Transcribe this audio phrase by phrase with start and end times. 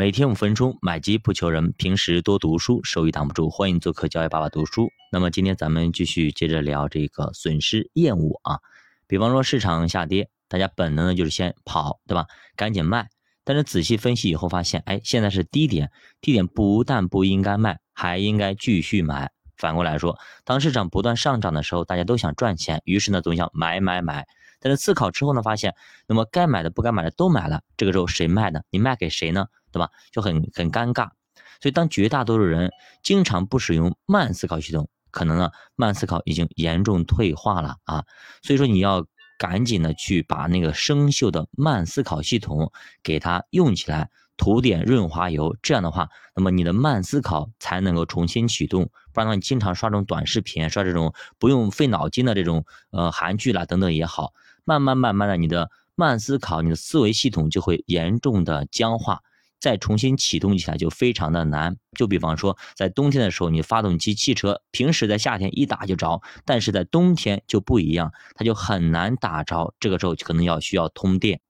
[0.00, 1.72] 每天五分钟，买机不求人。
[1.72, 3.50] 平时多读书，收益挡不住。
[3.50, 4.90] 欢迎做客教育爸爸读书。
[5.10, 8.60] 那么今天咱们继续接着聊这个损失厌恶啊。
[9.08, 12.26] 比方说市场下跌，大家本能的就是先跑，对吧？
[12.54, 13.08] 赶紧卖。
[13.42, 15.90] 但是仔细分析以后发现，哎，现在是低点，
[16.20, 19.32] 低点不但不应该卖，还应该继续买。
[19.56, 24.28] 反过来说，当市场不断上涨的时候，大家都想赚钱，于是呢总想买买买。
[24.60, 25.74] 但是自考之后呢，发现
[26.06, 28.60] 那么该买的不该买的都买了，这个时候谁卖呢？
[28.70, 29.46] 你卖给谁呢？
[29.70, 29.90] 对吧？
[30.10, 31.10] 就很很尴尬。
[31.60, 32.70] 所以当绝大多数人
[33.02, 38.04] 经常不使用慢思考系统，可能呢慢思考已经严重退化了啊。
[38.42, 39.06] 所以说你要
[39.38, 42.72] 赶紧的去把那个生锈的慢思考系统
[43.02, 45.54] 给它用起来，涂点润滑油。
[45.60, 48.88] 这样的话，那么你的慢思考才能够重新启动。
[49.12, 54.32] 不然的话，你经常刷这种短视频，刷这种不用费脑筋的这种呃韩剧啦等等也好。
[54.64, 59.20] 慢慢慢慢的，你的慢思考，你的思维系统就会严重的僵化，
[59.58, 61.76] 再重新启动起来就非常的难。
[61.96, 69.74] 就比方说，在冬天的时候，你发动机汽车平时在夏天一打就着，但是在冬天就不一样，它就很难打着。
[69.80, 71.40] 这个时候可能要需要通电。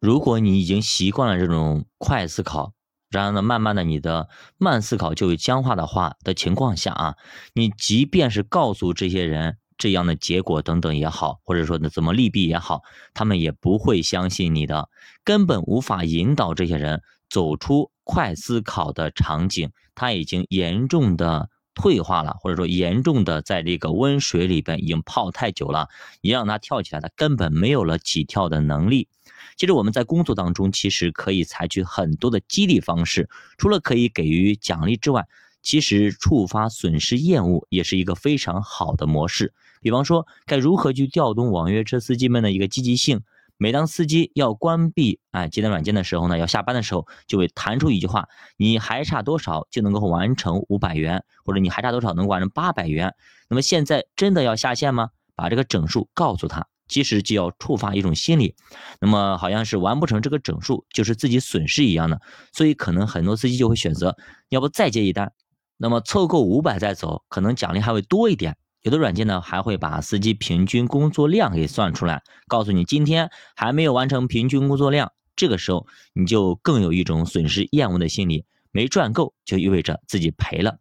[0.00, 2.72] 如果你已经习惯了这种快思考，
[3.10, 7.14] 然后呢，慢慢的你的慢思考就会僵化的话的情况下啊，
[7.54, 9.58] 你即便是告诉这些人。
[9.78, 12.80] 这样的结果等等也好，或者说呢怎么利弊也好，
[13.12, 14.88] 他们也不会相信你的，
[15.22, 19.70] 根本无法引导这些人走出快思考的场景。
[19.94, 25.88] 他已经严重的退化了，或者说严重的在这个温水里边已经泡太久了，
[26.22, 29.08] 你让他跳起来，他根本没有了起跳的能力。
[29.56, 35.26] 其实我们在工作当中，其实可以采取很多的激励方式，除了可以给予奖励之外，
[35.62, 39.52] 其实触发损失厌恶也是一个非常好的模式。
[39.80, 43.20] 比方说，该如何去调动网约车司机们的一个积极性？
[43.58, 53.14] 每当司机要关闭哎接单软件的时候呢，要下班的时候，就会弹出一句话：你还差多少就能够完成五百元，或者你还差多少能够完成八百元？
[53.48, 55.08] 那么现在真的要下线吗？
[55.34, 58.54] 把这个整数告诉他，其实就要触发一种心理，
[59.00, 62.20] 那么好像是完不成这个整数就是自己损失一样的，
[62.52, 64.16] 所以可能很多司机就会选择，
[64.48, 65.32] 要不再接一单，
[65.76, 68.56] 那么凑够五百再走，可能奖励还会多一点。
[68.82, 80.78] 有的软件呢，还会把司机平均工作量给算出来，告诉你今天还没有完成平均工作量，这个时候你就更有一种损失厌恶的心理，没赚够就意味着自己赔了。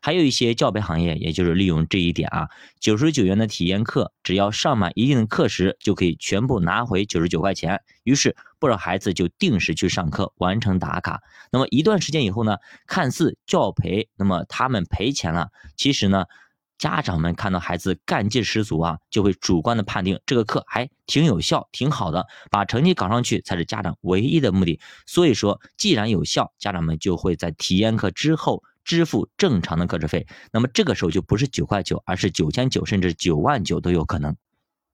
[0.00, 2.48] 还有一些教培行业，也就是利用这一点啊，
[2.80, 7.82] 九十九元的体验课，只要上满一定的课时，就可以全部拿回九十九块钱。
[8.04, 11.22] 于是不少孩子就定时去上课，完成打卡。
[11.50, 12.56] 那么一段时间以后呢，
[12.86, 16.24] 看似教培，那么他们赔钱了，其实呢。
[16.78, 24.78] 家长们看到孩子干劲十足啊，就会主观的判定这个课还挺有效、挺好的，把成绩搞上去才是家长唯一的目的。
[25.04, 30.26] 所以说，既然有效，家长们就会在体验课之后支付正常的课时费。
[30.50, 34.34] 那么这个时候就不是九块九，而是九千九，甚至九万九都有可能。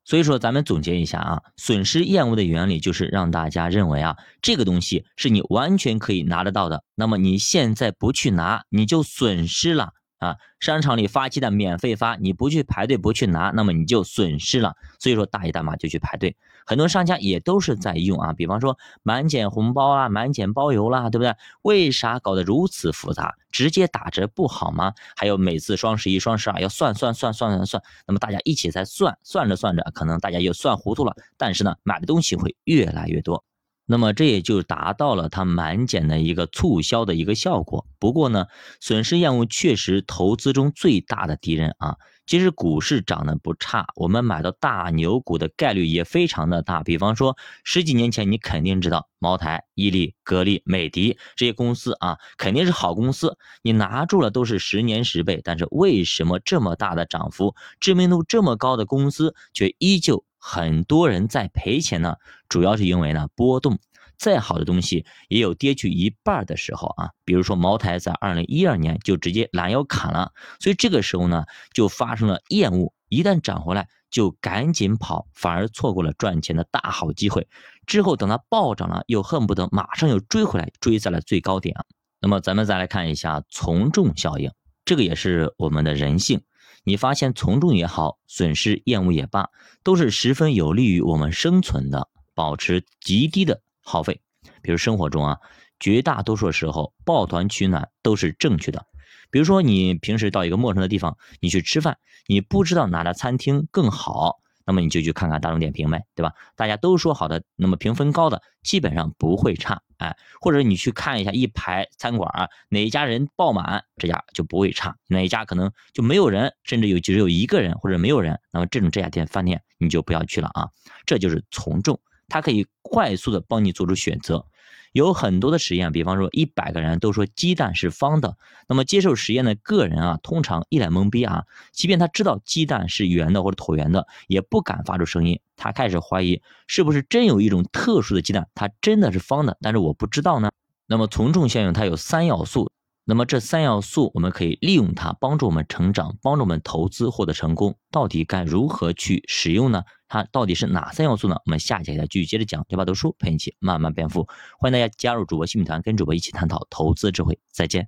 [0.05, 9.93] 所以说，咱们总结一下啊，损失厌恶的原理就是让大家认为啊，这个东西是你完全可以拿得到的，那么你现在不去拿，你就损失了。
[10.25, 14.75] 啊，商场里发鸡蛋免费发，你不去排队不去拿，那么你就损失了。
[14.99, 16.37] 所以说大爷大妈就去排队，
[16.67, 18.33] 很多商家也都是在用啊。
[18.33, 21.35] 比方说满减红包啊，满减包邮啦，对不对？
[21.63, 23.35] 为啥搞得如此复杂？
[23.51, 24.95] 直接打折不好吗？
[25.15, 31.15] 还有每次双十一、双十二要算算算算算算，那么大家一起在算，算着算着，可能大家又算糊涂了。
[31.37, 33.45] 但是呢，买的东西会越来越多。
[33.87, 37.87] 那么这也就达到了它满减的一个促销的一个效果。
[37.99, 38.47] 不过呢，
[38.81, 41.97] 损失厌恶确实投资中最大的敌人啊。
[42.27, 46.83] 其实股市涨得不差，我们买到大牛股的概率也非常的大。
[46.83, 55.43] 比方说十几年前，你肯定知道茅台、伊利、格力、美的这些公司啊，肯定是好公司，你拿住了都是十年十倍。
[55.45, 60.25] 但是为什么这么大的涨幅，知名度这么高的公司却依旧？
[60.47, 62.17] 很多人在赔钱呢，
[62.51, 63.79] 主要是因为呢波动，
[64.19, 67.09] 再好的东西也有跌去一半的时候啊。
[67.25, 77.49] 比如说茅台在二零一二年就直接拦腰砍了，所以这个时候呢就发生了厌恶，一旦涨回来就赶紧跑，反而错过了赚钱的大好机会。
[77.87, 81.75] 之后等它暴涨了，又恨不得马上又追回来，追在了最高点。
[82.21, 84.53] 那么咱们再来看一下从众效应，
[84.85, 86.43] 这个也是我们的人性。
[86.85, 89.49] 你发现从众也好，损失厌恶也罢，
[89.83, 94.21] 都是十分有利于我们生存的，保持极低的耗费。
[94.63, 95.39] 比如生活中啊，
[95.81, 98.87] 绝大多数时候抱团取暖都是正确的。
[99.31, 106.33] 比如说你平时到一个陌生的地方，你去吃饭，你不知道哪家餐厅更好，那么你就去看看大众点评呗，对吧？
[106.57, 120.69] 大家都说好的，那么评分高的基本上不会差，哎，或者你去看一下一排餐馆啊，哪一家人爆满，这家就不会差；哪一家可能就没有人，甚至有只有一个人或者没有人，那么这种这家店饭店你就不要去了啊。
[121.07, 124.47] 这就是从众，它可以快速的帮你做出选择。
[124.95, 128.37] 有很多的实验，比方说一百个人都说鸡蛋是方的，
[128.69, 135.41] 那么接受实验的个人啊，通常一脸懵逼啊，即便他知道鸡蛋是圆的或者椭圆的，也不敢发出声音。
[135.57, 140.53] 他开始怀疑是不是真有一种特殊的鸡蛋，它真的是方的，但是我不知道呢。
[140.87, 142.71] 那么从众效应它有三要素。
[143.07, 147.77] 那么这三要素，我们可以利用它帮助我们成长，帮助我们投资获得成功。
[147.91, 149.83] 到底该如何去使用呢？
[150.09, 151.37] 它到底是哪三要素呢？
[151.45, 152.65] 我们下节再继续接着讲。
[152.67, 152.85] 对吧？
[152.85, 154.27] 读书陪你一起慢慢变富，
[154.59, 157.39] 欢迎大家加入主播新米团，跟主播一起探讨投资智慧。
[157.53, 157.83] 再见。